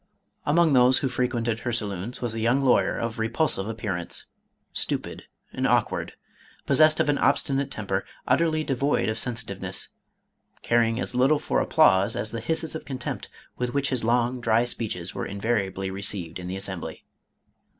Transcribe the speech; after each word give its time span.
Among 0.47 0.73
those 0.73 0.97
who 0.97 1.07
frequented 1.09 1.59
her 1.59 1.71
saloons, 1.71 2.23
was 2.23 2.33
a 2.33 2.39
young 2.39 2.63
lawyer 2.63 2.97
of 2.97 3.19
repulsive 3.19 3.67
appearance, 3.67 4.25
stupid 4.73 5.25
and 5.53 5.67
awkward, 5.67 6.13
possessed 6.65 6.99
of 6.99 7.07
an 7.07 7.19
obstinate 7.19 7.69
temper, 7.69 8.03
utterly 8.27 8.63
devoid 8.63 9.09
of 9.09 9.19
sensitiveness, 9.19 9.89
caring 10.63 10.99
as 10.99 11.13
little 11.13 11.37
for 11.37 11.59
applause 11.61 12.15
as 12.15 12.31
the 12.31 12.41
hisses 12.41 12.73
of 12.73 12.83
contempt 12.83 13.29
with 13.57 13.75
which 13.75 13.89
his 13.89 14.03
long, 14.03 14.41
dry 14.41 14.65
speeches 14.65 15.13
were 15.13 15.27
invariably 15.27 15.91
received 15.91 16.39
in 16.39 16.47
the 16.47 16.57
Assembly. 16.57 17.05